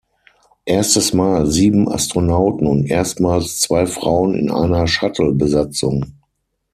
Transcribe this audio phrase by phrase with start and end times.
[0.65, 6.13] Erstes Mal sieben Astronauten und erstmals zwei Frauen in einer Shuttle-Besatzung.